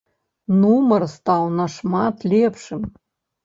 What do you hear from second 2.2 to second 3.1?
лепшым.